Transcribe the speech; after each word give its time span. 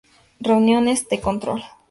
Reuniones 0.39 1.07
de 1.09 1.19
control. 1.21 1.61